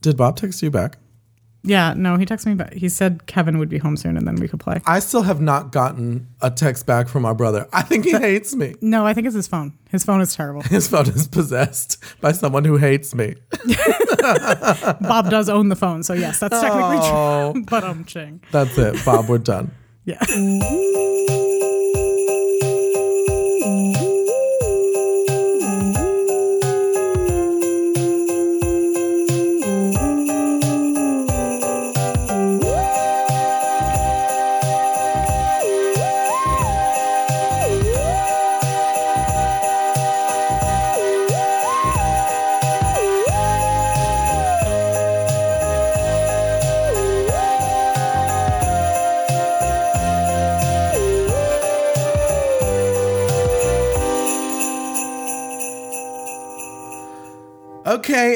[0.00, 0.98] Did Bob text you back?
[1.64, 2.72] Yeah, no, he texted me back.
[2.72, 4.80] He said Kevin would be home soon and then we could play.
[4.86, 7.66] I still have not gotten a text back from our brother.
[7.72, 8.74] I think he hates me.
[8.80, 9.76] No, I think it's his phone.
[9.90, 10.62] His phone is terrible.
[10.76, 13.34] His phone is possessed by someone who hates me.
[15.00, 17.52] Bob does own the phone, so yes, that's technically Oh.
[17.52, 17.64] true.
[17.68, 18.40] But I'm ching.
[18.52, 19.04] That's it.
[19.04, 19.72] Bob, we're done.
[20.04, 20.24] Yeah.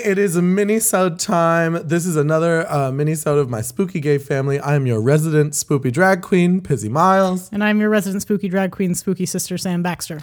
[0.05, 1.79] It is a mini-sode time.
[1.87, 4.59] This is another uh, mini-sode of my spooky gay family.
[4.59, 7.49] I am your resident spoopy drag queen, Pissi Myles.
[7.53, 10.21] And I'm your resident spooky drag queen, spooky sister Sam Baxter.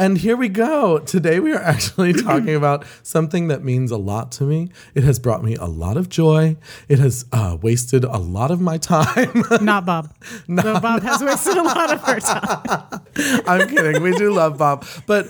[0.00, 1.00] And here we go.
[1.00, 4.70] Today we are actually talking about something that means a lot to me.
[4.94, 6.56] It has brought me a lot of joy.
[6.88, 9.42] It has uh, wasted a lot of my time.
[9.60, 10.14] Not Bob.
[10.46, 13.00] Though Bob has wasted a lot of her time.
[13.48, 14.00] I'm kidding.
[14.00, 14.86] We do love Bob.
[15.06, 15.26] But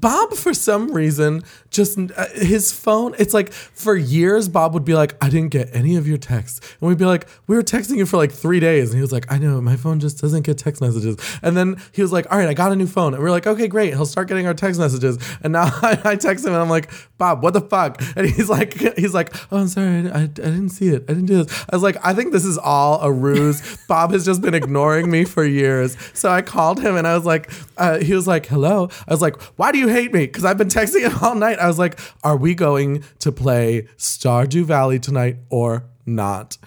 [0.00, 4.94] Bob, for some reason, just uh, his phone, it's like for years, Bob would be
[4.94, 6.66] like, I didn't get any of your texts.
[6.80, 8.88] And we'd be like, we were texting you for like three days.
[8.90, 11.18] And he was like, I know, my phone just doesn't get text messages.
[11.42, 13.12] And then he was like, all right, I got a new phone.
[13.12, 13.89] And we are like, okay, great.
[13.90, 15.18] He'll start getting our text messages.
[15.42, 18.02] And now I, I text him and I'm like, Bob, what the fuck?
[18.16, 20.10] And he's like, he's like, oh, I'm sorry.
[20.10, 21.04] I, I didn't see it.
[21.08, 21.64] I didn't do this.
[21.70, 23.78] I was like, I think this is all a ruse.
[23.88, 25.96] Bob has just been ignoring me for years.
[26.14, 28.88] So I called him and I was like, uh, he was like, hello.
[29.06, 30.26] I was like, why do you hate me?
[30.26, 31.58] Because I've been texting him all night.
[31.58, 36.58] I was like, are we going to play Stardew Valley tonight or not?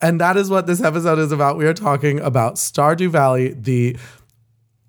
[0.00, 1.56] And that is what this episode is about.
[1.56, 3.96] We are talking about Stardew Valley, the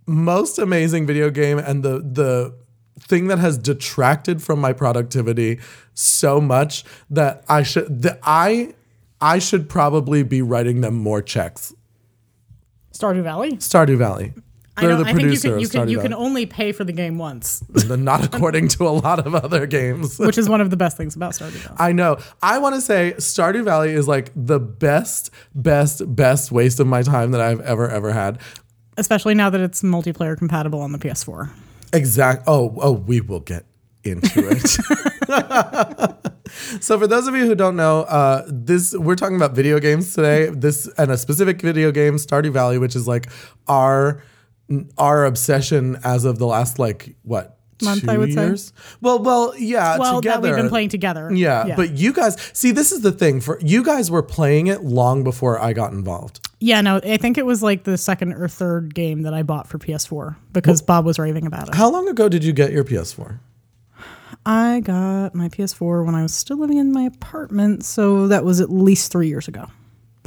[0.07, 2.55] most amazing video game and the the
[2.99, 5.59] thing that has detracted from my productivity
[5.93, 8.73] so much that I should that I
[9.21, 11.73] I should probably be writing them more checks.
[12.93, 13.53] Stardew Valley?
[13.57, 14.33] Stardew Valley.
[14.79, 16.91] They're don't, the I think you can, you can, you can only pay for the
[16.91, 20.19] game once, Not according to a lot of other games.
[20.19, 21.75] which is one of the best things about Stardew Valley.
[21.79, 22.17] I know.
[22.43, 27.01] I want to say Stardew Valley is like the best, best, best waste of my
[27.01, 28.39] time that I've ever, ever had.
[28.97, 31.49] Especially now that it's multiplayer compatible on the PS4.
[31.93, 32.43] Exact.
[32.47, 33.65] Oh, oh, we will get
[34.03, 34.67] into it.
[36.81, 40.13] so, for those of you who don't know, uh, this we're talking about video games
[40.13, 40.49] today.
[40.49, 43.27] This and a specific video game, Stardew Valley, which is like
[43.67, 44.23] our
[44.97, 48.73] our obsession as of the last like what Month, two I would say.
[49.01, 50.41] Well, well, yeah, Well, together.
[50.41, 51.31] that we've been playing together.
[51.31, 54.83] Yeah, but you guys see this is the thing for you guys were playing it
[54.83, 56.46] long before I got involved.
[56.59, 59.67] Yeah, no, I think it was like the second or third game that I bought
[59.67, 61.75] for PS4 because Bob was raving about it.
[61.75, 63.39] How long ago did you get your PS4?
[64.45, 68.61] I got my PS4 when I was still living in my apartment, so that was
[68.61, 69.67] at least three years ago,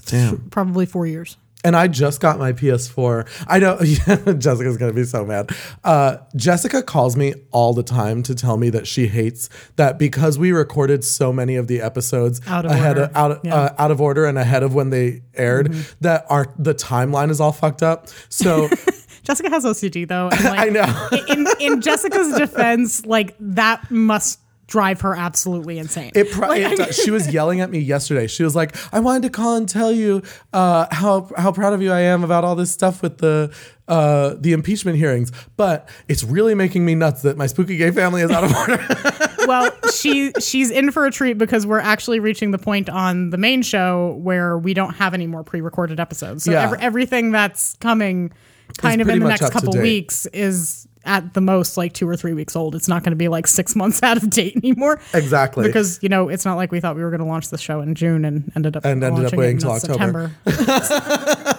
[0.05, 0.51] Damn.
[0.51, 1.37] probably four years.
[1.63, 3.29] And I just got my PS4.
[3.47, 3.77] I know
[4.35, 5.51] Jessica's gonna be so mad.
[5.85, 10.39] Uh, Jessica calls me all the time to tell me that she hates that because
[10.39, 13.11] we recorded so many of the episodes Out of ahead order.
[13.11, 13.55] of out, Yeah.
[13.55, 17.41] uh, out of order and ahead of when they aired that our the timeline is
[17.41, 18.09] all fucked up.
[18.31, 18.69] So
[19.23, 20.31] Jessica has OCD though.
[20.31, 21.09] And like, I know.
[21.29, 24.39] in, in Jessica's defense, like that must
[24.71, 26.13] drive her absolutely insane.
[26.15, 26.97] It, pro- it does.
[26.97, 28.27] she was yelling at me yesterday.
[28.29, 30.23] She was like, "I wanted to call and tell you
[30.55, 33.55] uh, how how proud of you I am about all this stuff with the
[33.89, 38.23] uh, the impeachment hearings, but it's really making me nuts that my spooky gay family
[38.23, 42.53] is out of order." well, she she's in for a treat because we're actually reaching
[42.53, 46.45] the point on the main show where we don't have any more pre-recorded episodes.
[46.45, 46.63] So Yeah.
[46.63, 48.31] every, everything that's coming
[48.79, 52.35] kind of in the next couple weeks is at the most like two or three
[52.35, 52.75] weeks old.
[52.75, 55.01] It's not going to be like six months out of date anymore.
[55.15, 55.67] Exactly.
[55.67, 57.81] Because you know it's not like we thought we were going to launch the show
[57.81, 60.33] in June and ended up And ended up waiting in October.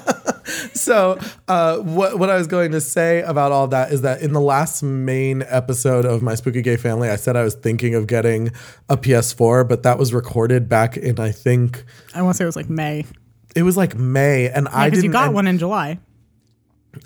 [0.74, 1.18] So
[1.48, 4.42] uh, what what I was going to say about all that is that in the
[4.42, 8.52] last main episode of my spooky gay family, I said I was thinking of getting
[8.90, 12.48] a PS4, but that was recorded back in I think I want to say it
[12.48, 13.06] was like May
[13.56, 15.12] it was like May, and I because didn't.
[15.12, 16.00] you got one in July.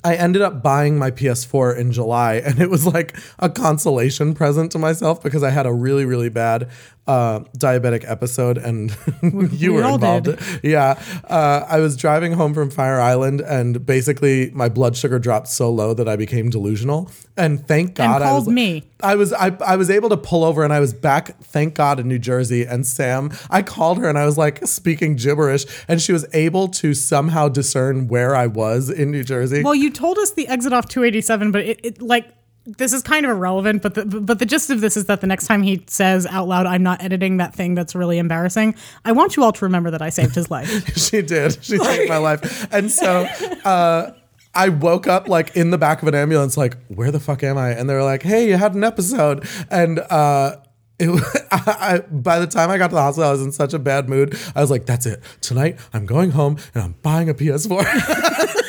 [0.04, 4.72] I ended up buying my PS4 in July, and it was like a consolation present
[4.72, 6.70] to myself because I had a really really bad
[7.08, 8.96] uh, diabetic episode, and
[9.52, 10.26] you we were involved.
[10.26, 10.40] did.
[10.64, 15.48] Yeah, uh, I was driving home from Fire Island, and basically my blood sugar dropped
[15.48, 17.12] so low that I became delusional.
[17.38, 18.84] And thank God, I called was me.
[19.02, 21.40] I was I, I was able to pull over, and I was back.
[21.42, 22.66] Thank God in New Jersey.
[22.66, 26.68] And Sam, I called her, and I was like speaking gibberish, and she was able
[26.70, 29.64] to somehow discern where I was in New Jersey.
[29.64, 32.28] Well, you told us the exit off 287, but it, it like
[32.66, 33.82] this is kind of irrelevant.
[33.82, 36.48] But the but the gist of this is that the next time he says out
[36.48, 39.92] loud, "I'm not editing that thing that's really embarrassing," I want you all to remember
[39.92, 40.70] that I saved his life.
[40.98, 41.64] she did.
[41.64, 42.68] She saved my life.
[42.74, 43.24] And so
[43.66, 44.12] uh,
[44.56, 47.58] I woke up like in the back of an ambulance, like, where the fuck am
[47.58, 47.72] I?
[47.72, 49.48] And they were like, hey, you had an episode.
[49.70, 50.58] And uh,
[50.98, 51.10] it,
[51.52, 53.80] I, I, by the time I got to the hospital, I was in such a
[53.80, 54.40] bad mood.
[54.56, 55.22] I was like, that's it.
[55.42, 58.62] Tonight, I'm going home and I'm buying a PS4.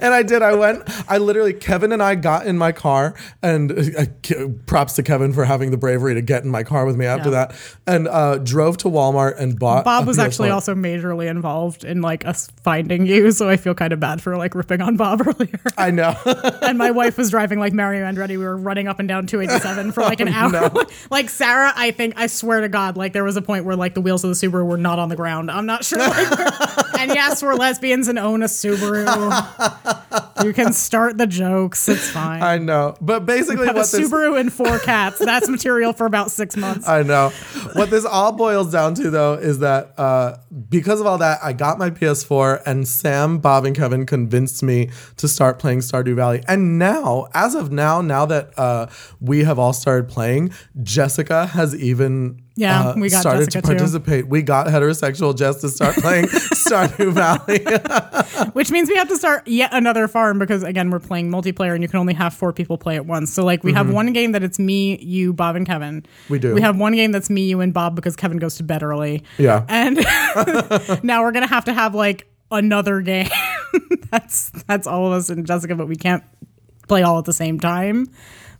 [0.00, 0.42] and I did.
[0.42, 0.82] I went.
[1.10, 5.32] I literally, Kevin and I got in my car, and uh, uh, props to Kevin
[5.32, 7.46] for having the bravery to get in my car with me after Yeah.
[7.48, 7.54] that,
[7.86, 9.84] and uh, drove to Walmart and bought.
[9.84, 10.54] Bob was actually PS4.
[10.54, 14.36] also majorly involved in like us finding you, so I feel kind of bad for
[14.36, 15.60] like ripping on Bob earlier.
[15.76, 16.14] I know.
[16.62, 18.30] and my wife was driving like Mario Andretti.
[18.30, 20.70] We were running up and down 287 for like an hour.
[21.10, 23.94] like Sarah, I think I swear to God, like there was a point where like
[23.94, 25.50] the wheels of the Subaru were not on the ground.
[25.50, 25.98] I'm not sure.
[25.98, 29.04] Like, and yes, we're lesbians and own a Subaru.
[30.42, 31.88] You can start the jokes.
[31.88, 32.42] It's fine.
[32.42, 32.96] I know.
[33.00, 35.18] But basically, what this Subaru and four cats.
[35.18, 36.88] That's material for about six months.
[36.88, 37.30] I know.
[37.74, 40.38] What this all boils down to, though, is that uh,
[40.68, 44.90] because of all that, I got my PS4, and Sam, Bob, and Kevin convinced me
[45.16, 46.42] to start playing Stardew Valley.
[46.46, 48.88] And now, as of now, now that uh,
[49.20, 50.52] we have all started playing,
[50.82, 52.43] Jessica has even.
[52.56, 53.76] Yeah, uh, we got started Jessica to too.
[53.76, 54.28] participate.
[54.28, 57.64] We got heterosexual Jess to start playing Stardew Valley.
[58.52, 61.82] Which means we have to start yet another farm because again we're playing multiplayer and
[61.82, 63.32] you can only have four people play at once.
[63.32, 66.02] So like we have one game that it's me, you, Bob, and Kevin.
[66.02, 66.32] Mm-hmm.
[66.32, 66.54] We do.
[66.54, 69.24] We have one game that's me, you, and Bob because Kevin goes to bed early.
[69.36, 69.64] Yeah.
[69.68, 69.96] And
[71.02, 73.30] now we're gonna have to have like another game.
[74.12, 76.22] that's that's all of us and Jessica, but we can't
[76.86, 78.06] play all at the same time.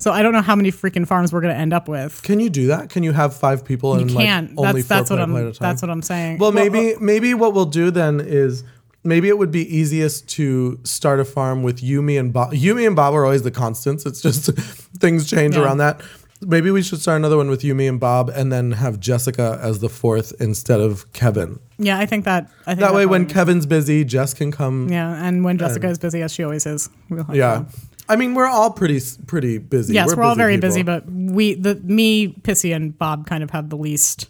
[0.04, 2.22] So I don't know how many freaking farms we're gonna end up with.
[2.22, 2.90] Can you do that?
[2.90, 4.54] Can you have five people and You can't.
[4.54, 5.46] like only that's that's four what play I'm.
[5.48, 5.66] at a time?
[5.66, 6.36] That's what I'm saying.
[6.40, 8.64] Well, maybe uh, maybe what we'll do then is
[9.02, 12.52] maybe it would be easiest to start a farm with Yumi and Bob.
[12.52, 14.04] Yumi and Bob are always the constants.
[14.04, 14.52] It's just
[14.98, 15.62] things change Yeah.
[15.62, 16.02] around that.
[16.42, 19.78] Maybe we should start another one with Yumi and Bob, and then have Jessica as
[19.78, 21.58] the fourth instead of Kevin.
[21.78, 22.50] yeah, I think that.
[22.66, 24.90] I think That way, when probably- Kevin's busy, Jess can come.
[24.90, 27.54] yeah, and when Jessica is busy as she always is, we'll have Yeah.
[27.64, 27.66] fun.
[28.08, 29.94] I mean, we're all pretty pretty busy.
[29.94, 30.68] Yes, we're, all very people.
[30.68, 34.28] busy, but we, the me, Pissi, and Bob kind of have the least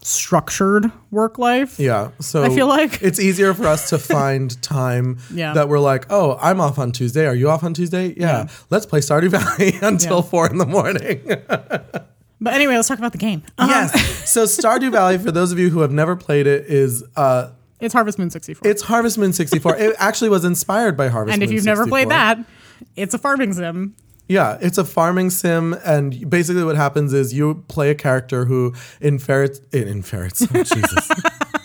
[0.00, 1.78] structured work life.
[1.78, 2.10] Yeah.
[2.20, 5.54] So I feel like- it's easier for us to find time Yeah.
[5.54, 7.26] that we're like, oh, I'm off on Tuesday.
[7.26, 8.14] Are you off on Tuesday?
[8.16, 8.48] Yeah.
[8.70, 10.22] Let's play Stardew Valley until Yeah.
[10.22, 11.20] four in the morning.
[12.44, 13.44] But anyway, let's talk about the game.
[13.56, 14.28] Um, yes.
[14.28, 17.94] So Stardew Valley, for those of you who have never played it, is uh it's
[17.94, 18.68] Harvest Moon 64.
[18.68, 19.76] it's Harvest Moon 64.
[19.76, 22.38] it actually was inspired by Harvest and Moon And if you've never played that,
[22.96, 23.94] it's a farming sim.
[24.28, 28.72] Yeah, it's a farming sim, and basically what happens is you play a character who
[29.00, 31.08] inherits, in inherits, oh, Jesus,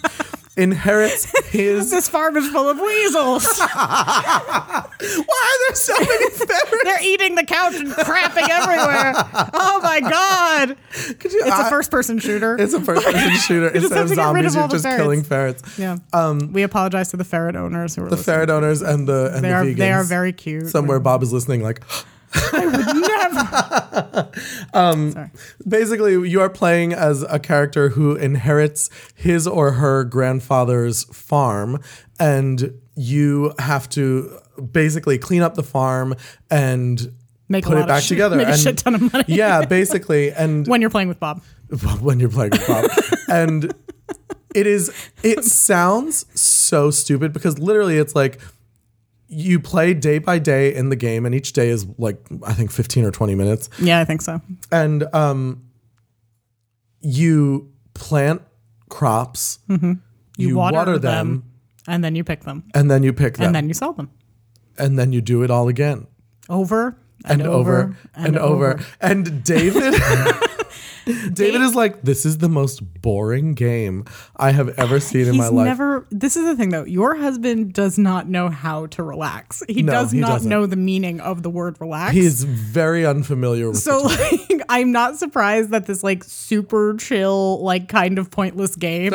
[0.58, 1.92] inherits his.
[1.98, 3.46] This farm is full of weasels.
[3.60, 6.84] Why are there so many ferrets?
[6.84, 9.14] They're eating the couch and crapping everywhere.
[9.54, 10.78] Oh my god!
[11.20, 12.56] Could you- It's I- a first-person shooter.
[12.60, 13.68] It's a first-person shooter.
[13.70, 15.02] Instead of to get rid zombies, of you're just ferrets.
[15.02, 15.80] killing ferrets.
[15.80, 15.98] yeah.
[16.14, 19.44] Um, we apologize to the ferret owners who are The ferret owners and the and
[19.44, 19.78] They the are vegans.
[19.78, 20.68] they are very cute.
[20.68, 21.82] Somewhere Bob is listening, like
[22.34, 24.30] I would never.
[24.74, 25.32] Um, Sorry.
[25.68, 31.80] basically you are playing as a character who inherits his or her grandfather's farm
[32.20, 34.38] and you have to
[34.72, 36.16] basically clean up the farm
[36.52, 37.12] and
[37.50, 39.26] Make put it back shit- together make a shit ton of money.
[39.28, 41.42] yeah basically and when you're playing with Bob.
[42.02, 42.86] when you're playing with Bob.
[43.30, 43.74] and
[44.54, 44.92] it is
[45.24, 48.40] it sounds so stupid because literally it's like
[49.28, 52.72] you play day by day in the game and each day is like I think
[52.72, 53.70] 15 or 20 minutes.
[53.80, 54.42] Yeah, I think so.
[54.72, 55.64] and um
[57.02, 58.42] you plant
[58.90, 59.60] crops.
[60.40, 61.44] You, water, them,
[61.88, 63.48] and then you pick them, and then you pick them.
[63.48, 64.12] and then you sell them.
[64.78, 66.06] And then you do it all again.
[66.48, 68.80] Over and, over, and, over.
[69.02, 69.96] And David,
[71.34, 75.48] David is like, this is the most boring game I have ever seen in my
[75.48, 75.66] life.
[75.66, 76.06] never.
[76.12, 76.84] This is the thing, though.
[76.86, 79.64] Your husband does not know how to relax.
[79.68, 80.50] He No, does he not doesn't.
[80.50, 82.14] know the meaning of the word relax.
[82.14, 87.62] he is very unfamiliar with so like, I'm not surprised that this like super chill,
[87.64, 89.14] like kind of pointless game.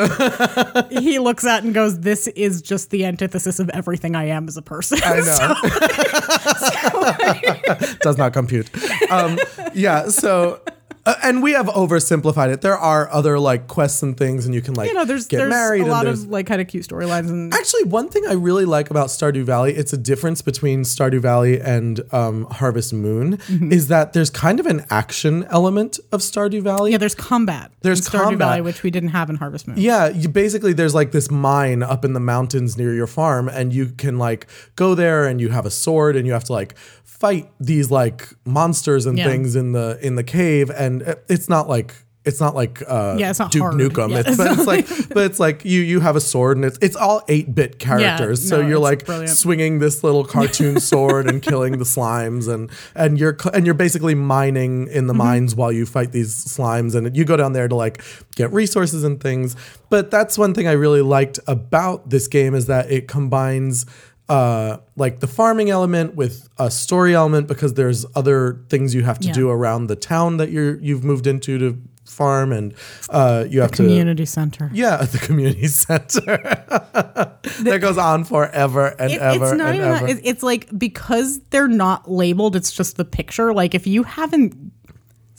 [0.89, 4.57] he looks at and goes, "This is just the antithesis of everything I am as
[4.57, 5.19] a person." I
[7.79, 7.93] know.
[8.01, 8.69] Does not compute.
[9.11, 9.37] Um,
[9.73, 10.07] yeah.
[10.09, 10.59] So
[11.05, 12.61] Uh, and we have oversimplified it.
[12.61, 15.39] There are other like quests and things, and you can like You know, there's get
[15.39, 15.81] there's married.
[15.81, 18.89] a lot of like kind of cute storylines and Actually, one thing I really like
[18.89, 23.71] about Stardew Valley, it's a difference between Stardew Valley and um, Harvest Moon, Mm-hmm.
[23.73, 26.91] is that there's kind of an action element of Stardew Valley.
[26.91, 27.71] yeah, there's combat.
[27.81, 28.37] There's Stardew combat.
[28.47, 29.77] Valley, which we didn't have in Harvest Moon.
[29.77, 33.73] Yeah, you basically there's like this mine up in the mountains near your farm, and
[33.73, 36.75] you can like go there and you have a sword and you have to like
[37.03, 39.27] fight these like monsters and Yeah.
[39.27, 41.93] things in the in the cave, and it- it's not like
[42.25, 43.73] it's not like uh, Yeah, it's not Duke hard.
[43.75, 46.63] Nukem, Yeah, it's, but it's like but it's like you you have a sword and
[46.65, 49.29] it's it's all eight bit characters, so no, you're like brilliant.
[49.29, 54.15] swinging this little cartoon sword and killing the slimes and and you're and you're basically
[54.15, 55.07] mining in Mm-hmm.
[55.07, 58.01] the mines while you fight these slimes and you go down there to like
[58.37, 59.57] get resources and things
[59.89, 63.85] but that's one thing i really liked about this game is that it combines
[64.29, 69.19] uh like the farming element with a story element because there's other things you have
[69.19, 69.33] to Yeah.
[69.33, 72.73] do around the town that you're you've moved into to farm and
[73.09, 74.69] uh you have to Community center.
[74.73, 76.37] yeah, at the community center.
[77.63, 80.07] that goes on forever and It- ever it's not and even ever.
[80.13, 80.21] that.
[80.23, 83.53] It's like because they're not labeled, it's just the picture.
[83.53, 84.55] Like if you haven't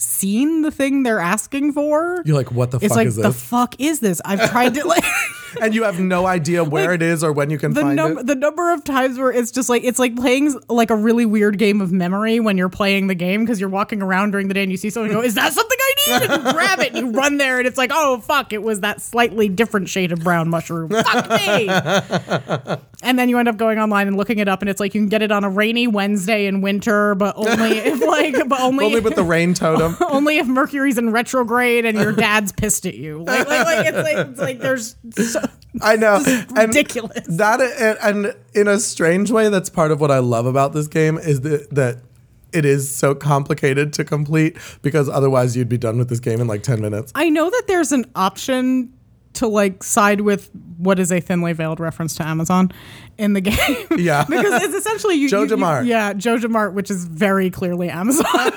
[0.04, 3.32] seen the thing they're asking for, You're like, what the it's fuck like is the
[3.32, 4.20] fuck is this?
[4.24, 5.04] I've tried to like
[5.62, 7.96] and you have no idea where Like, it is or when you can the find
[7.96, 8.26] number it.
[8.26, 11.58] the number of times where it's just like it's like playing like a really weird
[11.58, 14.62] game of memory when you're playing the game because you're walking around during the day
[14.62, 17.36] and you see something go, is that something And you grab it and you run
[17.38, 20.88] there and it's like, oh fuck, it was that slightly different shade of brown mushroom.
[21.04, 21.68] Fuck me.
[23.02, 25.00] and then you end up going online and looking it up and it's like you
[25.00, 28.86] can get it on a rainy Wednesday in winter, but only if like but only
[28.86, 29.96] Only with the rain totem.
[30.08, 33.22] only if Mercury's in retrograde and your dad's pissed at you.
[33.24, 35.40] Like, like, like it's like it's like there's so,
[35.82, 36.22] I know.
[36.26, 37.26] And ridiculous.
[37.26, 40.86] that and, and in a strange way, that's part of what I love about this
[40.86, 41.98] game is that that
[42.54, 46.46] it is so complicated to complete because otherwise you'd be done with this game in
[46.46, 47.12] like ten minutes.
[47.14, 48.92] I know that there's an option
[49.34, 52.70] to like side with what is a thinly veiled reference to Amazon
[53.18, 53.86] in the game.
[53.98, 54.24] Yeah.
[54.28, 55.28] because it's essentially you.
[55.28, 55.86] Joja Mart.
[55.86, 58.24] Yeah, Joja Mart, which is very clearly Amazon.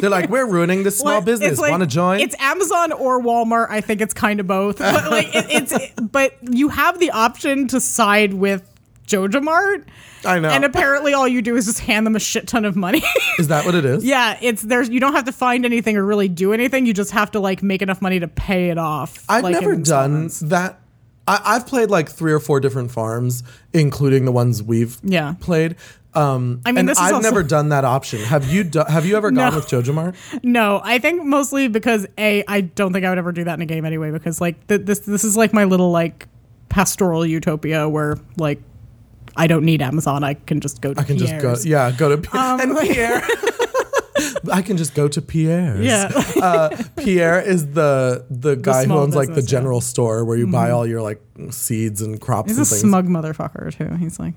[0.00, 1.58] They're like, we're ruining this small Like, business.
[1.58, 2.20] like- Want to join?
[2.20, 3.66] It's Amazon or Walmart.
[3.70, 4.78] I think it's kind of both.
[4.78, 8.68] But like it, it's but you have the option to side with
[9.06, 9.86] Joja Mart.
[10.24, 10.48] I know.
[10.48, 13.02] And apparently all you do is just hand them a shit ton of money.
[13.38, 14.04] is that what it is?
[14.04, 16.86] yeah, it's there's you don't have to find anything or really do anything.
[16.86, 19.24] You just have to like make enough money to pay it off.
[19.28, 20.80] I've like, never done that.
[21.28, 23.42] I, I've played like three or four different farms,
[23.72, 25.34] including the ones we've Yeah.
[25.40, 25.76] played.
[26.14, 28.20] Um, I mean, and I've also- never done that option.
[28.20, 28.62] Have you?
[28.64, 29.56] Do, have you ever gone No.
[29.56, 30.14] with Jojamart?
[30.44, 33.62] No, I think mostly because a I don't think I would ever do that in
[33.62, 34.10] a game anyway.
[34.12, 36.28] Because like th- this this is like my little like
[36.68, 38.62] pastoral utopia where like
[39.36, 40.22] I don't need Amazon.
[40.24, 41.40] I can just go to I can just go.
[41.40, 41.66] Pierre's.
[41.66, 43.22] Yeah, go to Um, and Pierre.
[44.52, 45.84] I can just go to Pierre's.
[45.84, 46.10] Yeah.
[46.40, 49.58] uh, Pierre is the the guy who small owns like the business, yeah.
[49.58, 52.80] general store where you buy all your like seeds and crops He's and a things.
[52.82, 53.94] smug motherfucker too.
[53.96, 54.34] He's like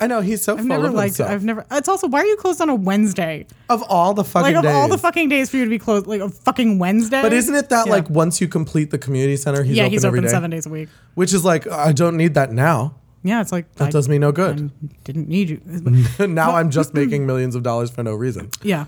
[0.00, 1.16] I know he's so I've never liked.
[1.16, 1.30] himself.
[1.30, 1.66] I've never.
[1.72, 3.46] It's also why are you closed on a Wednesday?
[3.68, 4.72] of all the fucking Like of days.
[4.74, 7.20] all the fucking days for you to be closed, like a fucking Wednesday.
[7.20, 7.92] but isn't it that Yeah.
[7.92, 10.28] like once you complete the community center, he's yeah, open he's open day?
[10.28, 10.88] seven days a week.
[11.14, 12.94] Which is like I don't need that now.
[13.22, 14.70] Yeah, it's like That I does me no good.
[15.04, 15.60] didn't need you.
[16.28, 18.50] now I'm just making millions of dollars for no reason.
[18.62, 18.86] yeah,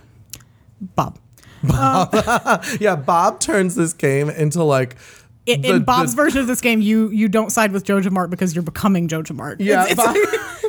[0.94, 1.18] Bob.
[1.62, 4.96] bob uh, Yeah, Bob turns this game into like
[5.46, 8.30] In, the- Bob's the- version of this game, you you don't side with Jojo Mart
[8.30, 9.60] because you're becoming Jojo Mart.
[9.60, 10.06] Yeah, It's- it's-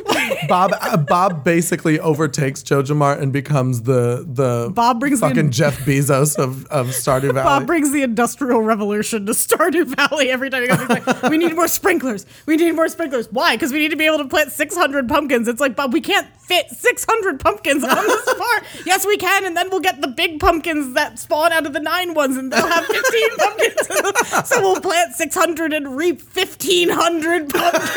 [0.04, 5.78] Bob, Bob, uh, Bob basically overtakes Jojamart and becomes the the Bob brings fucking Jeff
[5.80, 7.44] Bezos of, of Stardew Valley.
[7.44, 10.80] Bob brings the industrial revolution to Stardew Valley every time he goes.
[10.80, 12.26] He's like, "We need more sprinklers.
[12.46, 13.28] We need more sprinklers.
[13.30, 13.56] Why?
[13.56, 16.26] Because we need to be able to plant 600 pumpkins." It's like, Bob, we can't
[16.40, 18.62] fit 600 pumpkins on this farm.
[18.84, 21.80] yes, we can, and then we'll get the big pumpkins that spawn out of the
[21.80, 24.48] nine ones, and they'll have 15 pumpkins.
[24.48, 27.88] so we'll plant 600 and reap 1,500 pumpkins.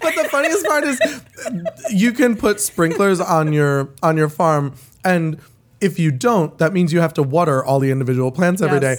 [0.00, 0.91] but the funniest part is
[1.90, 5.38] you can put sprinklers on your on your farm and
[5.80, 8.96] if you don't that means you have to water all the individual plants every day.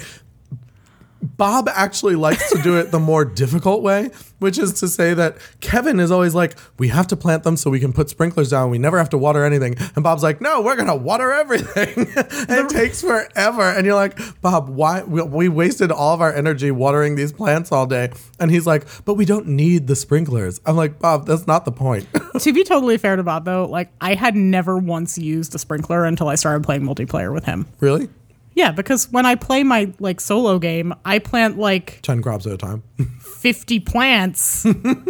[1.24, 5.38] Bob actually likes to do it the more difficult way, which is to say that
[5.62, 8.70] Kevin is always like, we have to plant them so we can put sprinklers down.
[8.70, 9.76] We never have to water anything.
[9.96, 12.08] And Bob's like, no, we're going to water everything.
[12.18, 13.62] and it takes forever.
[13.62, 15.04] And you're like, Bob, why?
[15.04, 18.12] We, we wasted all of our energy watering these plants all day.
[18.40, 20.60] And he's like, but we don't need the sprinklers.
[20.66, 22.08] I'm like, Bob, that's not the point.
[22.40, 26.04] to be totally fair to Bob, though, like I had never once used a sprinkler
[26.04, 27.68] until I started playing multiplayer with him.
[27.80, 28.10] really?
[28.56, 32.54] Yeah, because when I play my like solo game, I plant like 10 crops at
[32.54, 32.84] a time.
[33.20, 34.66] 50 plants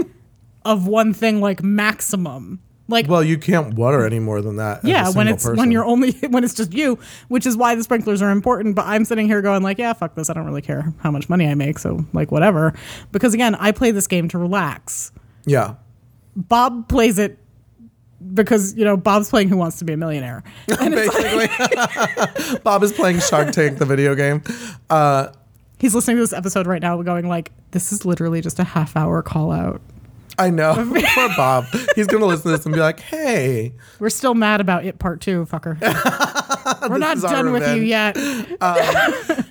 [0.66, 2.62] of one thing like maximum.
[2.90, 4.80] Like Well, you can't water any more than that.
[4.80, 5.58] as a yeah, when it's person.
[5.58, 8.76] when you're only when it's just you, which is why the sprinklers are important.
[8.76, 10.30] But I'm sitting here going like, yeah, fuck this.
[10.30, 12.74] I don't really care how much money I make, so like whatever.
[13.12, 15.12] Because again, I play this game to relax.
[15.46, 15.76] yeah.
[16.36, 17.38] Bob plays it
[18.34, 22.60] because you know Bob's playing Who Wants to Be a Millionaire, and it's like, Basically,
[22.64, 24.44] Bob is playing Shark Tank, the video game.
[24.90, 25.28] Uh,
[25.80, 28.96] he's listening to this episode right now, going like, this is literally just a half
[28.96, 29.82] hour call out.
[30.40, 30.74] I know.
[31.14, 31.66] Poor Bob.
[31.96, 35.22] He's gonna listen to this and be like, "Hey, We're still mad about it part
[35.22, 35.80] two, fucker.
[36.90, 38.58] We're not done with you revenge.
[38.60, 39.46] yet.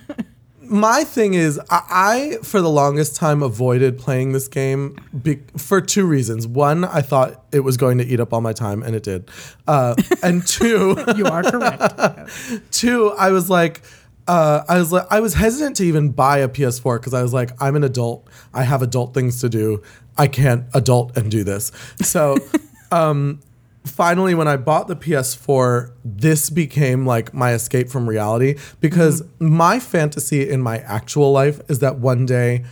[0.61, 5.81] my thing is I, I for the longest time avoided playing this game be, for
[5.81, 8.95] two reasons one i thought it was going to eat up all my time and
[8.95, 9.29] it did
[9.67, 12.71] uh, and two You are correct.
[12.71, 13.81] two i was like
[14.27, 17.33] uh, I was like, I was hesitant to even buy a PS4 because I was
[17.33, 18.27] like, I'm an adult.
[18.53, 19.83] I have adult things to do.
[20.17, 21.73] I can't adult and do this.
[22.01, 22.37] So,
[22.91, 23.41] um,
[23.85, 29.79] finally, when I bought the PS4, this became like my escape from reality because my
[29.79, 32.63] fantasy in my actual life is that one day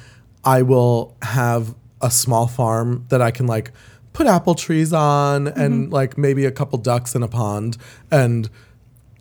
[0.43, 3.71] I will have a small farm that I can like
[4.13, 7.77] put apple trees on and like maybe a couple ducks in a pond
[8.11, 8.49] and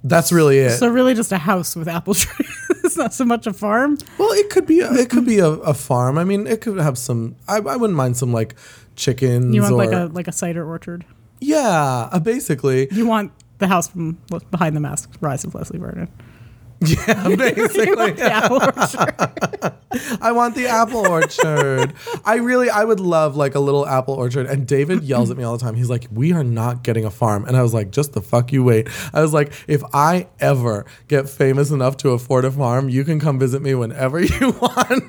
[0.02, 0.78] that's really it.
[0.78, 2.48] So really, just a house with apple trees.
[2.84, 3.98] it's not so much a farm.
[4.18, 6.18] well, it could be a, it could be a, a farm.
[6.18, 7.36] I mean, it could have some.
[7.46, 8.54] I, I wouldn't mind some like
[8.96, 9.54] chickens.
[9.54, 11.04] You want or, like a like a cider orchard.
[11.40, 14.18] yeah, uh, basically You want the house from
[14.50, 16.08] behind the mask, Rise of Leslie Vernon.
[16.80, 18.12] yeah, basically.
[18.12, 19.74] the apple orchard.
[20.20, 21.94] I want the apple orchard.
[22.24, 24.46] I really, I would love like a little apple orchard.
[24.46, 25.74] And David yells at me all the time.
[25.74, 28.52] He's like, "We are not getting a farm." And I was like, "Just the fuck
[28.52, 32.88] you wait." I was like, "If I ever get famous enough to afford a farm,
[32.88, 35.04] you can come visit me whenever you want."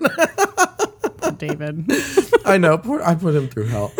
[1.41, 1.91] David.
[2.45, 2.77] I know.
[2.77, 3.91] Poor, I put him through hell.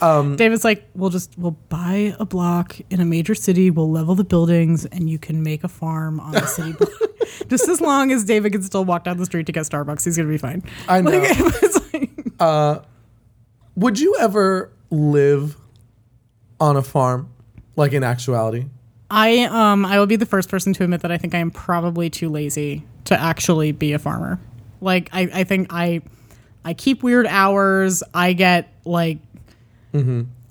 [0.36, 4.24] David's like, we'll just we'll buy a block in a major city, we'll level the
[4.24, 6.90] buildings, and you can make a farm on the city block.
[7.48, 10.16] just as long as David can still walk down the street to get Starbucks, he's
[10.16, 10.62] gonna be fine.
[10.88, 11.10] I know.
[11.10, 12.82] Like, like,
[13.76, 15.56] Would you ever live
[16.60, 17.30] on a farm,
[17.76, 18.66] like in actuality?
[19.10, 21.50] I um I will be the first person to admit that I think I am
[21.50, 24.38] probably too lazy to actually be a farmer.
[24.80, 26.02] Like I, I think I
[26.64, 28.02] I keep weird hours.
[28.12, 29.18] I get like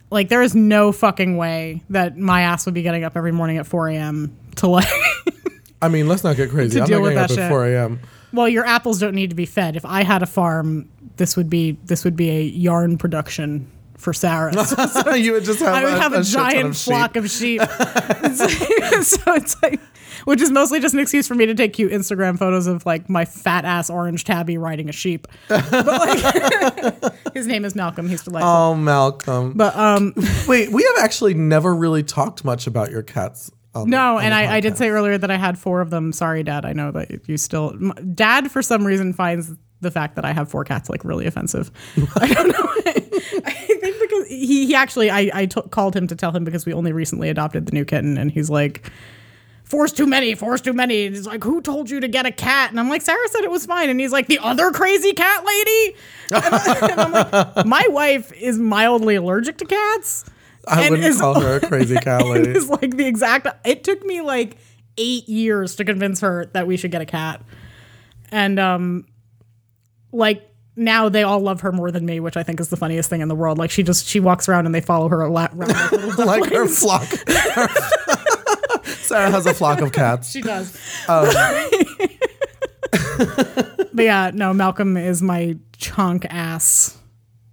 [0.10, 3.58] like there is no fucking way that my ass would be getting up every morning
[3.58, 4.36] at 4 a.m.
[4.58, 4.88] to like
[5.82, 6.78] I mean, let's not get crazy.
[6.78, 7.50] To I'm deal not getting up that at shit.
[7.50, 8.00] 4 a.m.
[8.34, 9.76] well your apples don't need to be fed.
[9.76, 14.14] If I had a farm, this would be this would be a yarn production for
[14.14, 14.54] Sarah.
[14.66, 16.86] So you would just have, I would have a, ton giant of sheep.
[16.94, 17.62] flock of sheep.
[19.02, 19.80] so it's like,
[20.26, 23.10] which is mostly just an excuse for me to take cute Instagram photos of like
[23.10, 25.28] my fat ass orange tabby riding a sheep.
[25.48, 28.08] But like, his name is Malcolm.
[28.10, 28.50] He's delightful.
[28.50, 29.54] Oh, Malcolm.
[29.54, 30.14] but um,
[30.48, 33.52] Wait, we have actually never really talked much about your cats.
[33.76, 35.82] on the- no, on and the I, I did say earlier that I had four
[35.82, 36.12] of them.
[36.12, 36.66] Sorry, Dad.
[36.66, 37.78] I know that you still.
[38.14, 41.72] Dad, for some reason, finds the fact that I have four cats like really offensive.
[42.16, 42.70] I don't know.
[43.46, 46.66] I think because he, he actually, I, I t- called him to tell him because
[46.66, 48.92] we only recently adopted the new kitten, and he's like,
[49.64, 51.08] Four's too many, four's too many.
[51.08, 52.70] And he's like, Who told you to get a cat?
[52.72, 53.90] And I'm like, Sarah said it was fine.
[53.90, 55.96] And he's like, The other crazy cat lady?
[56.32, 60.24] And, I, and I'm like, My wife is mildly allergic to cats.
[60.68, 62.50] I and wouldn't is- call her a crazy cat lady.
[62.52, 63.48] is like the exact.
[63.68, 64.56] It took me like
[64.98, 67.42] eight years to convince her that we should get a cat,
[68.32, 69.06] and um,
[70.18, 70.44] like
[70.76, 73.22] now they all love her more than me, which I think is the funniest thing
[73.22, 73.58] in the world.
[73.58, 76.68] Like she just she walks around and they follow her la- around like like her
[76.68, 77.04] flock.
[79.08, 80.32] Sarah has a flock of cats.
[80.32, 80.76] She does.
[81.08, 81.28] Um,
[83.94, 86.98] but yeah, no, Malcolm is my chunk ass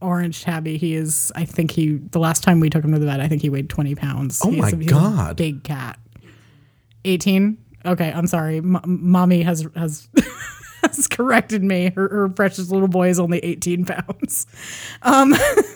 [0.00, 0.76] orange tabby.
[0.76, 1.32] He is.
[1.34, 1.96] I think he.
[2.10, 4.40] The last time we took him to the vet, I think he weighed twenty pounds.
[4.44, 5.36] Oh He's my a- he's a God.
[5.36, 5.98] big cat.
[7.04, 7.58] Eighteen.
[7.86, 8.58] Okay, I'm sorry.
[8.58, 10.08] M- mommy has has.
[10.92, 11.92] Has corrected me.
[11.94, 14.46] Her, her precious little boy is only 18 pounds.
[15.02, 15.34] Um,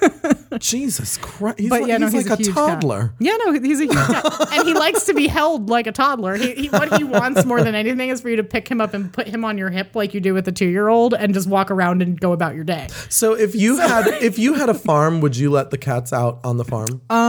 [0.59, 1.61] Jesus Christ.
[1.61, 3.01] He's, But like, yeah, no, he's he's, like a, a, toddler.
[3.09, 3.17] Cat.
[3.19, 6.35] Yeah, no, he's a huge cat, and he likes to be held like a toddler.
[6.35, 8.95] He, he, what he wants more than anything is for you to pick him up
[8.95, 11.71] and put him on your hip like you do with a two-year-old, and just walk
[11.71, 12.89] around and go about your day.
[13.09, 16.41] So if you had if you had a farm, would you let the cats out
[16.45, 17.03] on the farm?
[17.11, 17.29] Uh,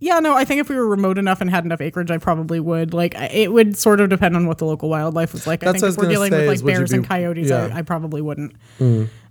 [0.00, 2.60] Yeah, no, I think if we were remote enough and had enough acreage, I probably
[2.60, 2.94] would.
[2.94, 5.64] Like, it would sort of depend on what the local wildlife was like.
[5.64, 7.70] I think I if we're dealing with like bears be- and coyotes, yeah.
[7.72, 8.54] I, I probably wouldn't.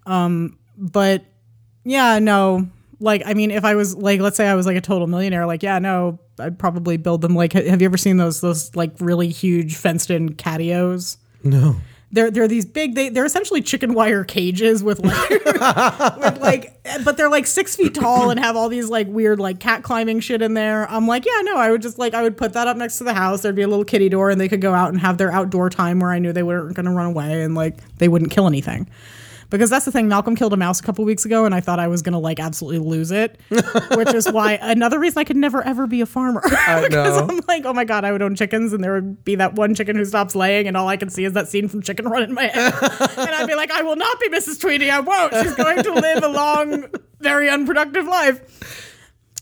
[0.05, 1.23] Um, but
[1.83, 2.67] yeah, no.
[2.99, 5.45] Like, I mean, if I was like, let's say I was like a total millionaire,
[5.45, 7.35] like, yeah, no, I'd probably build them.
[7.35, 11.17] Like, have you ever seen those those like really huge fenced in catios?
[11.43, 11.75] no.
[12.11, 15.29] They're they're these big they they're essentially chicken wire cages with like
[16.19, 19.59] with like but they're like six feet tall and have all these like weird like
[19.59, 20.89] cat climbing shit in there.
[20.89, 23.03] I'm like, yeah, no, I would just like I would put that up next to
[23.03, 23.41] the house.
[23.41, 25.69] There'd be a little kitty door and they could go out and have their outdoor
[25.69, 28.87] time where I knew they weren't gonna run away and like they wouldn't kill anything.
[29.49, 31.79] Because that's the thing, Malcolm killed a mouse a couple weeks ago, and I thought
[31.79, 33.39] I was gonna like absolutely lose it,
[33.95, 36.41] which is why another reason I could never ever be a farmer.
[36.45, 37.27] I because know.
[37.27, 39.73] I'm like, oh my god, I would own chickens, and there would be that one
[39.73, 42.23] chicken who stops laying, and all I can see is that scene from Chicken Run
[42.23, 42.73] in my head,
[43.17, 44.59] and I'd be like, I will not be Mrs.
[44.59, 44.89] Tweedy.
[44.89, 45.33] I won't.
[45.33, 46.85] She's going to live a long,
[47.19, 48.95] very unproductive life.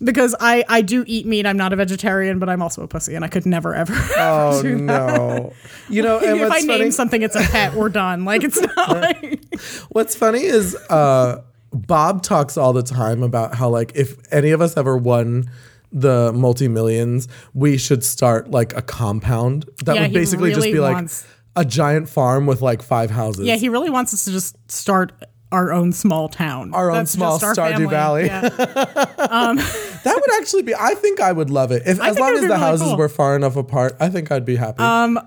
[0.03, 1.45] Because I, I do eat meat.
[1.45, 3.93] I'm not a vegetarian, but I'm also a pussy, and I could never ever.
[4.17, 4.83] Oh do that.
[4.83, 5.53] no!
[5.89, 7.73] You know, and if I what's name something, it's a pet.
[7.73, 8.25] We're done.
[8.25, 9.41] Like it's not like
[9.89, 14.61] What's funny is uh, Bob talks all the time about how like if any of
[14.61, 15.49] us ever won
[15.93, 20.73] the multi millions, we should start like a compound that Yeah, would basically just really
[20.73, 23.45] be like wants- a giant farm with like five houses.
[23.47, 25.13] Yeah, he really wants us to just start
[25.55, 26.73] our own small town.
[26.73, 27.87] Our own That's small our Stardew family.
[27.87, 28.25] Valley.
[28.25, 29.05] Yeah.
[29.25, 30.75] Um, that would actually be.
[30.75, 32.97] I think I would love it if I as long as the really houses cool.
[32.97, 33.97] were far enough apart.
[33.99, 34.83] I think I'd be happy.
[34.83, 35.19] Um,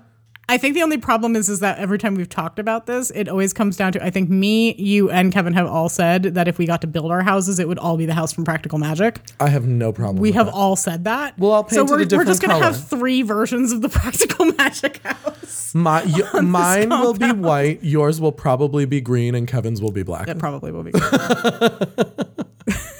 [0.49, 3.29] I think the only problem is is that every time we've talked about this, it
[3.29, 6.57] always comes down to I think me, you, and Kevin have all said that if
[6.57, 9.19] we got to build our houses, it would all be the house from Practical Magic.
[9.39, 10.17] I have no problem.
[10.17, 10.55] We have that.
[10.55, 11.37] all said that.
[11.37, 12.65] We'll so paint it we're, a we're just gonna color.
[12.65, 15.75] have three versions of the Practical Magic house.
[15.75, 17.83] My, y- mine will be white.
[17.83, 20.25] Yours will probably be green, and Kevin's will be black.
[20.25, 20.91] That probably will be.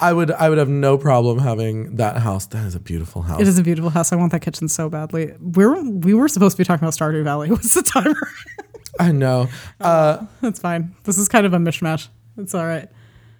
[0.00, 2.46] I would I would have no problem having that house.
[2.46, 3.40] That is a beautiful house.
[3.40, 4.12] It is a beautiful house.
[4.12, 5.32] I want that kitchen so badly.
[5.40, 7.50] We're we were supposed to be talking about Stardew Valley.
[7.52, 8.28] What's the timer?
[9.00, 9.48] I know.
[9.80, 10.94] Uh, That's fine.
[11.04, 12.08] This is kind of a mishmash.
[12.36, 12.88] It's all right.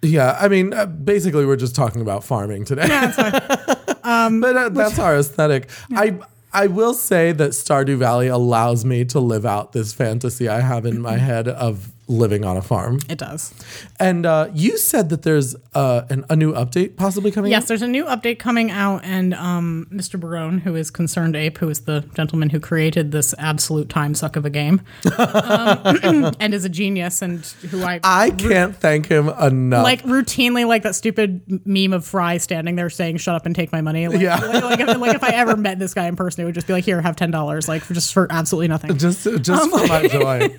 [0.01, 2.85] yeah, I mean, uh, basically, we're just talking about farming today.
[2.87, 4.39] Yeah, it's fine.
[4.41, 5.69] but uh, that's our aesthetic.
[5.91, 6.19] I
[6.51, 10.85] I will say that Stardew Valley allows me to live out this fantasy I have
[10.85, 12.99] in my head of living on a farm.
[13.07, 13.53] It does.
[13.99, 17.51] And uh, you said that there's uh, an, a new update possibly coming.
[17.51, 17.67] Yes, out?
[17.69, 20.19] there's a new update coming out, and um, Mr.
[20.19, 24.43] Barone, who is ConcernedApe, who is the gentleman who created this absolute time suck of
[24.43, 24.81] a game,
[25.17, 29.83] um, and is a genius, and who I, I can't thank him enough.
[29.83, 33.71] like routinely like that stupid meme of Fry standing there saying "Shut up and take
[33.71, 34.37] my money." Like, Yeah.
[34.39, 36.65] like, like, if, like if I ever met this guy in person, it would just
[36.65, 38.97] be like, "Here, have ten dollars," like for just for absolutely nothing.
[38.97, 40.49] just just for my joy.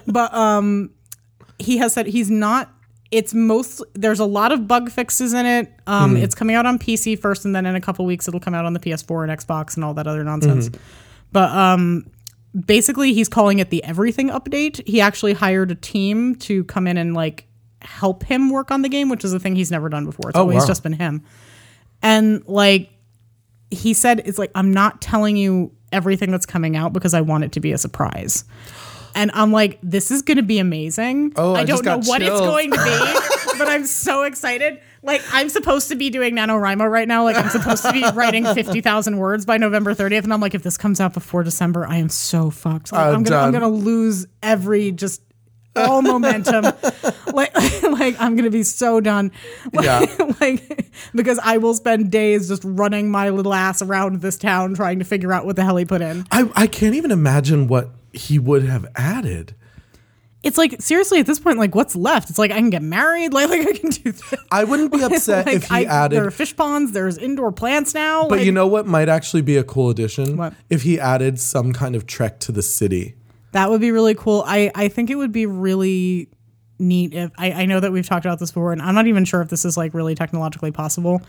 [0.06, 0.45] but um
[1.58, 2.70] he has said he's not
[3.10, 6.16] it's most there's a lot of bug fixes in it um Hmm.
[6.16, 8.64] it's coming out on pc first and then in a couple weeks it'll come out
[8.64, 10.82] on the ps4 and xbox and all that other nonsense Mm-hmm.
[11.32, 12.06] but um
[12.66, 16.96] basically he's calling it the everything update he actually hired a team to come in
[16.98, 17.46] and like
[17.82, 20.38] help him work on the game which is a thing he's never done before it's
[20.38, 20.66] Oh, always wow.
[20.66, 21.22] just been him
[22.02, 22.90] and like
[23.70, 27.44] he said it's like i'm not telling you everything that's coming out because i want
[27.44, 28.44] it to be a surprise
[29.16, 31.32] and i'm like this is going to be amazing.
[31.34, 32.40] Oh, I i don't know what chills.
[32.40, 34.80] it's going to be but i'm so excited.
[35.02, 37.24] Like i'm supposed to be doing nanowrimo right now.
[37.24, 40.62] Like i'm supposed to be writing 50000 words by november 30th and i'm like if
[40.62, 42.92] this comes out before december i am so fucked.
[42.92, 45.22] Like, I'm i'm gonna i'm gonna lose every just
[45.74, 46.64] all momentum.
[47.36, 49.30] Like like i'm gonna be so done.
[49.74, 50.32] Like, Yeah.
[50.40, 55.00] like because i will spend days just running my little ass around this town trying
[55.00, 56.24] to figure out what the hell he put in.
[56.30, 59.54] I I can't even imagine what he would have added.
[60.42, 63.32] it's like seriously at this point like what's left it's like i can get married
[63.32, 66.16] like, like i can do this I wouldn't be upset like, if he I, added
[66.16, 69.42] there are fish ponds there's indoor plants now But like, you know what might actually
[69.42, 70.36] be a cool addition?
[70.36, 70.54] What?
[70.70, 73.14] If he added some kind of trek to the city.
[73.52, 76.28] that would be really cool i i think it would be really
[76.78, 79.24] neat if I, I know that we've talked about this before and i'm not even
[79.24, 81.22] sure if this is like really technologically possible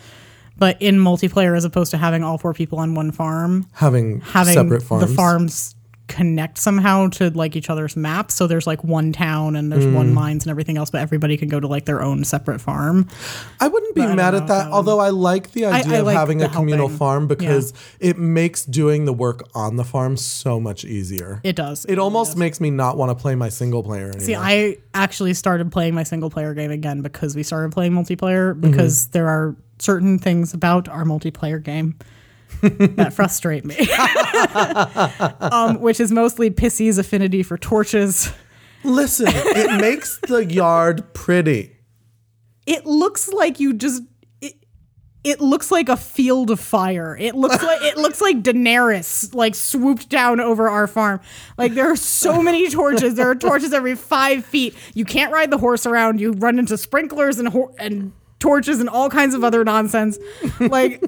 [0.59, 4.53] but in multiplayer as opposed to having all four people on one farm Having, having
[4.55, 5.07] separate farms.
[5.07, 5.75] the farms
[6.07, 9.93] connect somehow to like each other's maps so there's like one town and there's Mm.
[9.93, 13.07] one mines and everything else but everybody can go to like their own separate farm
[13.59, 15.99] I wouldn't be I don't mad at that, that although I like the idea I
[15.99, 16.97] of like having the a communal helping.
[16.97, 21.41] farm because it makes doing the work on the farm so much easier.
[21.43, 24.21] it does It almost makes me not want to play my single player anymore.
[24.21, 28.59] See, I actually started playing my single player game again because we started playing multiplayer
[28.59, 31.95] because there are certain things about our multiplayer game
[32.61, 33.77] that frustrate me.
[35.51, 38.31] um, which is mostly Pissi's affinity for torches.
[38.83, 41.75] Listen, it makes the yard pretty.
[42.65, 44.03] It looks like you just
[44.41, 44.53] it,
[45.23, 47.15] it looks like a field of fire.
[47.19, 51.21] It looks like it looks like Daenerys like swooped down over our farm.
[51.57, 53.15] Like there are so many torches.
[53.15, 54.75] There are torches every five feet.
[54.93, 56.19] You can't ride the horse around.
[56.19, 60.17] You run into sprinklers and hor- and torches and all kinds of other nonsense.
[60.59, 61.03] Like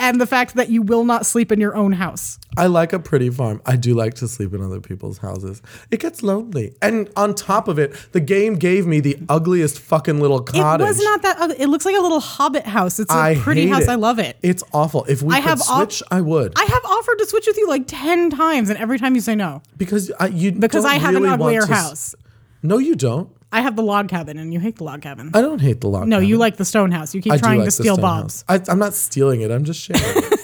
[0.00, 2.38] and the fact that you will not sleep in your own house.
[2.56, 3.60] I like a pretty farm.
[3.66, 5.60] I do like to sleep in other people's houses.
[5.90, 6.74] It gets lonely.
[6.82, 10.84] And on top of it, the game gave me the ugliest fucking little cottage.
[10.84, 11.56] It was not that ugly.
[11.60, 12.98] It looks like a little hobbit house.
[12.98, 13.82] It's a I pretty house.
[13.82, 13.88] it.
[13.88, 14.36] I love it.
[14.42, 15.04] It's awful.
[15.04, 16.52] If we I could have switch, I would.
[16.56, 19.34] I have offered to switch with you like 10 times, and every time you say
[19.34, 19.62] no.
[19.76, 22.14] because I, you Because I have really an uglier to s- house.
[22.62, 23.30] No, you don't.
[23.50, 25.30] I have the log cabin, and you hate the log cabin.
[25.34, 26.02] I don't hate the log.
[26.02, 26.10] Cabin.
[26.10, 27.14] No, you like the stone house.
[27.14, 28.44] You keep I trying like to steal Bob's.
[28.48, 28.68] house.
[28.68, 29.50] I, I'm not stealing it.
[29.50, 30.02] I'm just sharing.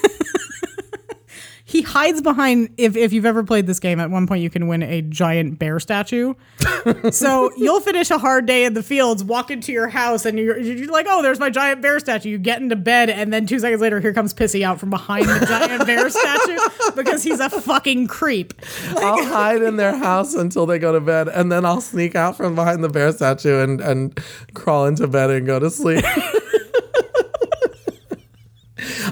[1.75, 2.73] He hides behind.
[2.77, 5.59] If if you've ever played this game, at one point you can win a giant
[5.59, 6.35] bear statue.
[7.11, 10.57] so you'll finish a hard day in the fields, walk into your house, and you're,
[10.57, 13.59] you're like, "Oh, there's my giant bear statue." You get into bed, and then two
[13.59, 16.61] seconds later, here comes Pissi out from behind the giant bear statue
[16.95, 18.55] because he's a fucking creep.
[18.91, 22.37] I'll hide in their house until they go to bed, and then I'll sneak out
[22.37, 24.17] from behind the bear statue and and
[24.55, 26.05] crawl into bed and go to sleep.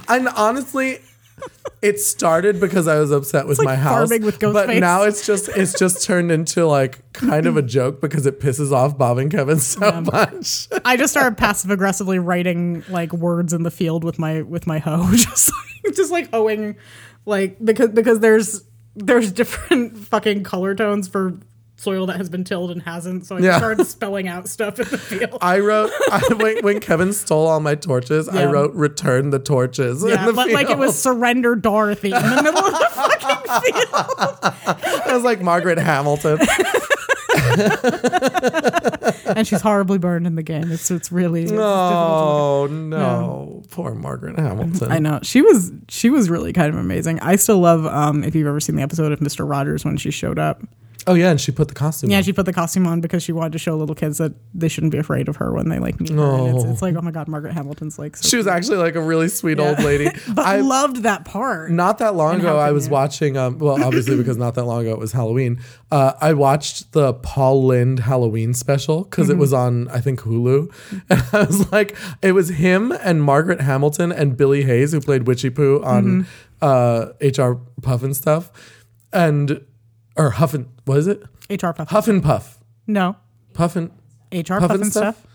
[0.08, 1.00] and honestly,
[1.82, 4.80] it started because I was upset with like my house, with but Ghostface.
[4.80, 8.70] now it's just it's just turned into like kind of a joke because it pisses
[8.70, 10.68] off Bob and Kevin so much.
[10.84, 14.78] I just started passive aggressively writing like words in the field with my with my
[14.78, 15.50] hoe, just
[15.84, 16.76] like, just like hoeing,
[17.26, 18.62] like because because there's
[18.94, 21.36] there's different fucking color tones for
[21.76, 23.26] soil that has been tilled and hasn't.
[23.26, 23.58] So I Yeah.
[23.58, 25.38] started spelling out stuff in the field.
[25.40, 28.28] I wrote I, when, when Kevin stole all my torches.
[28.28, 32.22] I wrote "Return the torches." in yeah, the but like it was surrender Dorothy in
[32.22, 36.38] the middle of the fucking field, It was like Margaret Hamilton.
[39.36, 40.70] and she's horribly burned in the game.
[40.70, 44.90] It's it's really it's Oh no, poor Margaret Hamilton.
[44.92, 47.20] I know she was she was really kind of amazing.
[47.20, 50.10] I still love um if you've ever seen the episode of Mister Rogers when she
[50.10, 50.62] showed up.
[51.06, 52.10] Oh yeah, and she put the costume.
[52.10, 52.22] Yeah, on.
[52.22, 54.92] she put the costume on because she wanted to show little kids that they shouldn't
[54.92, 56.34] be afraid of her when they like meet her.
[56.46, 58.16] And it's, it's like, oh my god, Margaret Hamilton's like.
[58.16, 60.08] So She was actually like a really sweet old lady.
[60.34, 61.70] but I loved that part.
[61.70, 62.92] not that long ago I was you?
[62.92, 65.58] watching um well obviously because not that long ago it was Halloween.
[65.90, 69.32] Uh I watched the Paul Lynde Halloween special cuz Mm-hmm.
[69.32, 70.72] it was on I think Hulu.
[71.10, 75.22] And I was like it was him and Margaret Hamilton and Billie Hayes who played
[75.24, 76.24] Witchiepoo on Mm-hmm.
[76.62, 78.50] uh HR Pufnstuf.
[79.12, 79.60] And
[80.16, 81.22] or Huff and what is it?
[81.50, 81.88] HR Puff.
[81.88, 82.58] Huff and Puff.
[82.86, 83.16] No,
[83.54, 83.90] Puff and
[84.32, 85.16] HR Puff Puff, and and stuff?
[85.16, 85.26] stuff.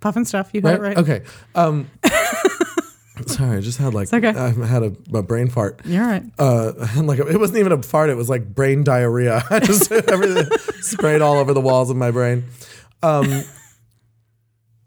[0.00, 0.50] Puff and stuff.
[0.52, 0.92] You got right?
[0.96, 0.98] it right.
[0.98, 1.22] Okay.
[1.54, 1.90] Um
[3.26, 4.28] Sorry, I just had like okay.
[4.28, 5.80] I had a, a brain fart.
[5.84, 6.22] You're right.
[6.38, 9.42] Uh, like it wasn't even a fart; it was like brain diarrhea.
[9.50, 10.46] I just everything
[10.80, 12.44] sprayed all over the walls of my brain.
[13.02, 13.44] Um,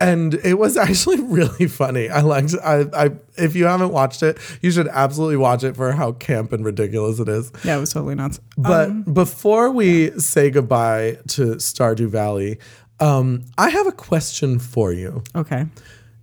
[0.04, 2.10] and it was actually really funny.
[2.10, 2.56] I liked.
[2.64, 6.54] I, I if you haven't watched it, you should absolutely watch it for how camp
[6.54, 7.52] and ridiculous it is.
[7.64, 8.40] Yeah, it was totally nuts.
[8.58, 12.60] But before we say goodbye to Stardew Valley,
[13.00, 15.24] um, I have a question for you.
[15.36, 15.66] Okay.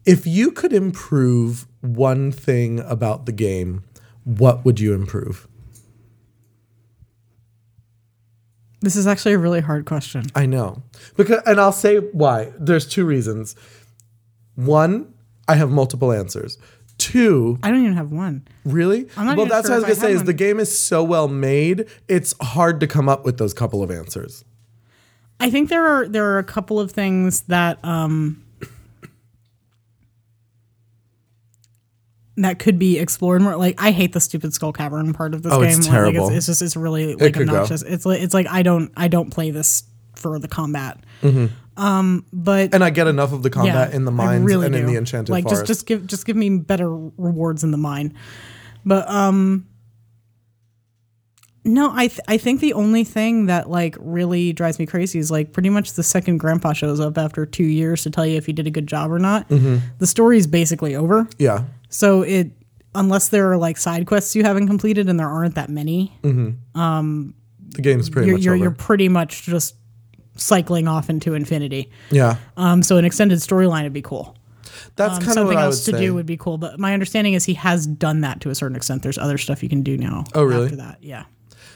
[0.06, 3.84] If you could improve one thing about the game,
[4.24, 5.46] what would you improve?
[8.80, 10.24] This is actually a really hard question.
[10.34, 10.82] I know.
[11.16, 12.52] Because and I'll say why.
[12.58, 13.54] There's two reasons.
[14.54, 15.12] One,
[15.48, 16.58] I have multiple answers.
[16.98, 18.46] Two, I don't even have one.
[18.64, 19.08] really?
[19.16, 20.78] I'm not well, that's sure what I was gonna I say is the game is
[20.78, 24.44] so well made, it's hard to come up with those couple of answers.
[25.40, 28.44] I think there are there are a couple of things that um
[32.42, 33.56] that could be explored more.
[33.56, 35.70] Like I hate the stupid skull cavern part of this Oh, game.
[35.70, 36.28] it's Like, terrible.
[36.28, 37.54] it's, it's just it's really like could go.
[37.54, 37.82] obnoxious.
[37.82, 39.84] It's like it's like I don't I don't play this
[40.16, 40.98] for the combat.
[41.22, 42.74] Um, but Mm-hmm.
[42.74, 44.92] And I get enough of the combat yeah, in the mines really and in do.
[44.92, 45.62] the enchanted like forest.
[45.62, 48.14] just just give just give me better rewards in the mine.
[48.84, 49.66] But um
[51.62, 55.30] no, I th- I think the only thing that like really drives me crazy is
[55.30, 58.48] like pretty much the second grandpa shows up after 2 years to tell you if
[58.48, 59.46] you did a good job or not.
[59.50, 59.76] Mm-hmm.
[59.98, 61.28] The story is basically over.
[61.38, 61.64] yeah.
[61.90, 62.52] So it
[62.94, 67.82] unless there are like side quests you haven't completed and there aren't that many, The
[67.82, 68.62] game's pretty you're much you're, over.
[68.64, 69.76] you're pretty much just
[70.36, 71.90] cycling off into infinity.
[72.10, 72.36] yeah.
[72.56, 74.36] Um so an extended storyline would be cool.
[74.96, 75.98] That's Um, kind of something what I would else to say.
[76.00, 76.56] do would be cool.
[76.58, 79.02] But my understanding is he has done that to a certain extent.
[79.02, 80.24] There's other stuff you can do now.
[80.34, 80.64] Oh, really?
[80.64, 81.24] After that, yeah.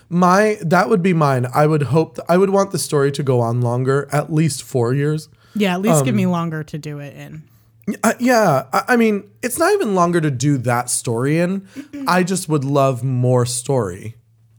[0.09, 1.47] My that would be mine.
[1.55, 4.95] I would hope I would want the story to go on longer, at least 4
[4.95, 5.29] years.
[5.55, 7.43] Yeah, at least Um, give me longer to do it in.
[8.03, 11.69] Uh, yeah, I, I mean, it's not even longer to do that story in.
[12.07, 14.17] I just would love more story.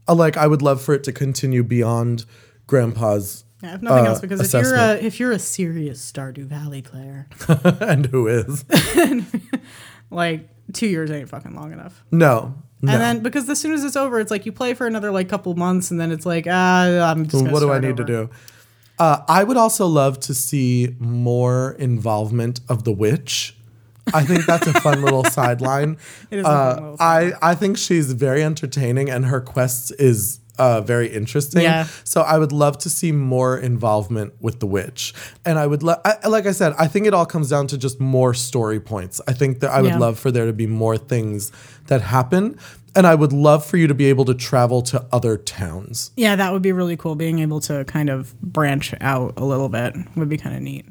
[0.08, 2.24] Uh, like I would love for it to continue beyond
[2.66, 6.46] Grandpa's Yeah, if nothing uh, else, because if you're a if you're a serious Stardew
[6.46, 7.28] Valley player,
[7.80, 8.64] and who is
[10.10, 12.04] like two years ain't fucking long enough.
[12.12, 12.92] no, no.
[12.92, 15.28] And then because as soon as it's over, it's like you play for another like
[15.28, 17.44] couple months, and then it's like ah, I'm just.
[17.44, 18.30] What do I need to do?
[18.98, 23.54] Uh, I would also love to see more involvement of the witch.
[24.14, 25.98] I think that's a fun little sideline.
[26.30, 30.40] It is a fun little I I think she's very entertaining, and her quest is
[30.58, 31.62] uh, very interesting.
[31.62, 31.86] Yeah.
[32.04, 35.12] So I would love to see more involvement with the witch,
[35.44, 37.76] and I would lo- I, like I said, I think it all comes down to
[37.76, 39.20] just more story points.
[39.28, 39.98] I think that I would Yeah.
[39.98, 41.52] love for there to be more things
[41.88, 42.58] that happen,
[42.96, 46.10] and I would love for you to be able to travel to other towns.
[46.16, 47.14] Yeah, that would be really cool.
[47.14, 50.86] Being able to kind of branch out a little bit would be kind of neat.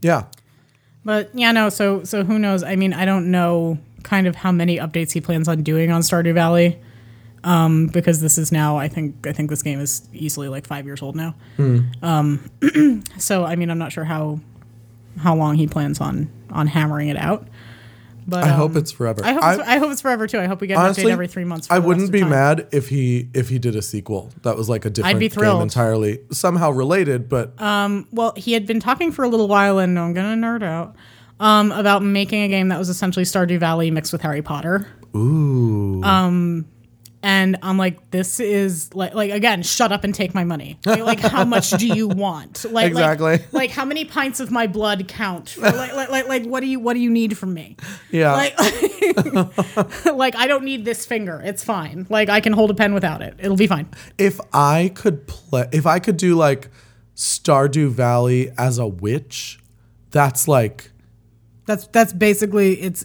[0.00, 0.24] Yeah.
[1.04, 1.68] But yeah, no.
[1.68, 2.62] So so who knows?
[2.62, 6.02] I mean, I don't know kind of how many updates he plans on doing on
[6.02, 6.78] Stardew Valley,
[7.44, 8.76] um, because this is now.
[8.76, 11.36] I think I think this game is easily like five years old now.
[12.02, 12.50] Um,
[13.18, 14.40] so I mean, I'm not sure how
[15.18, 17.46] how long he plans on on hammering it out.
[18.28, 19.20] But I hope um, it's forever.
[19.24, 20.38] I hope it's, I hope it's forever too.
[20.38, 21.68] I hope we get an update every three months.
[21.68, 24.84] For I wouldn't be mad if he if he did a sequel that was like
[24.84, 29.28] a different game entirely, somehow related, but um, Well, he had been talking for a
[29.28, 30.96] little while, and I'm gonna nerd out
[31.38, 34.88] um, about making a game that was essentially Stardew Valley mixed with Harry Potter.
[35.14, 36.02] ooh,
[37.26, 40.78] and I'm like, this is like, like again, shut up and take my money.
[40.86, 42.64] Like, like, how much do you want?
[42.70, 43.38] Like, like- Exactly.
[43.52, 45.48] Like, how many pints of my blood count?
[45.50, 47.76] For, like, like, like, like, what do you, what do you need from me?
[48.10, 48.54] yeah, Like,
[50.14, 51.40] like, I don't need this finger.
[51.44, 52.06] It's fine.
[52.08, 53.34] Like, I can hold a pen without it.
[53.38, 53.88] It'll be fine.
[54.18, 56.68] if I could play, if I could do like
[57.16, 59.58] Stardew Valley as a witch,
[60.10, 60.90] that's like
[61.66, 63.04] That's that's basically it's.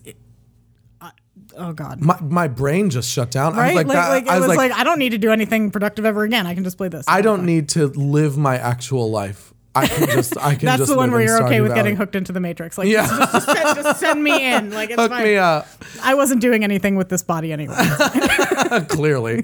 [1.58, 2.02] Oh God.
[2.02, 3.54] my my brain just shut down.
[3.54, 3.68] I Right?
[3.68, 5.18] was like, Like, that, like, it I was was like, like, I don't need to
[5.18, 6.46] do anything productive ever again.
[6.48, 7.06] I can just play this.
[7.08, 9.54] I don't need to live my actual life.
[9.74, 10.92] I can just, I can That's just.
[10.92, 12.78] the one where you're okay with getting hooked into the Matrix.
[12.78, 13.08] Like, Yeah.
[13.08, 14.72] just, just, send, just send me in.
[14.72, 15.24] Like, it's Hook fine.
[15.24, 15.66] me up.
[16.04, 17.76] I wasn't doing anything with this body anyway.
[18.90, 19.42] Clearly.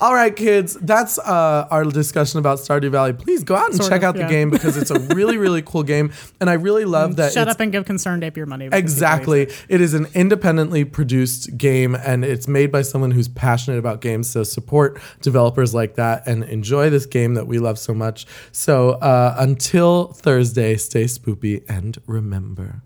[0.00, 0.74] All right, kids.
[0.80, 3.12] That's uh, our discussion about Stardew Valley.
[3.12, 5.60] Please go out and Sort check of, out the game because it's a really, really
[5.62, 7.32] cool game, and I really love that.
[7.32, 8.68] Shut up and give ConcernedApe your money.
[8.70, 9.48] Exactly.
[9.68, 14.30] It is an independently produced game and it's made by someone who's passionate about games.
[14.30, 18.26] So support developers like that and enjoy this game that we love so much.
[18.52, 22.82] So uh, until Thursday, stay spoopy and remember.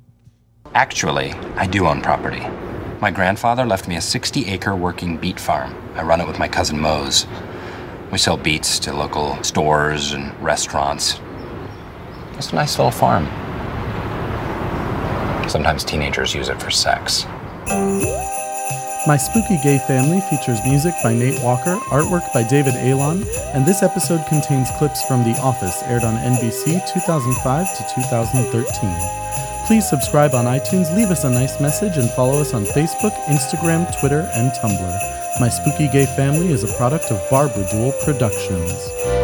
[0.75, 2.43] Actually, I do own property.
[3.03, 5.75] My grandfather left me a 60 acre working beet farm.
[5.97, 7.27] I run it with my cousin Mose.
[8.13, 11.19] We sell beets to local stores and restaurants.
[12.35, 13.27] It's a nice little farm.
[15.49, 17.27] Sometimes teenagers use it for sex.
[19.09, 23.83] My Spooky Gay Family features music by Nate Walker, artwork by David Alon, and this
[23.83, 29.52] episode contains clips from The Office, aired on NBC 2005 to 2013.
[29.73, 33.89] Please subscribe on iTunes, leave us a nice message, and follow us on Facebook, Instagram,
[33.99, 35.41] Twitter, and Tumblr.
[35.41, 39.22] My Spooky Gay Family is a product of Barbara Duel Productions.